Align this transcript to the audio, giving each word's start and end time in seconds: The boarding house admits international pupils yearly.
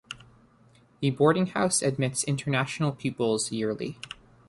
The 0.99 1.11
boarding 1.11 1.45
house 1.45 1.83
admits 1.83 2.23
international 2.23 2.91
pupils 2.93 3.51
yearly. 3.51 3.99